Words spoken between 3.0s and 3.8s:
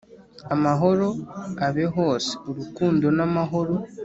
n'amahoro